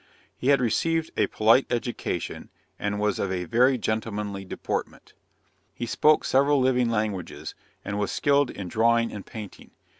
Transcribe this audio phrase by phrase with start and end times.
[0.35, 5.13] He had received a polite education, and was of a very gentlemanly deportment.
[5.75, 7.53] He spoke several living languages,
[7.85, 9.69] and was skilled in drawing and painting.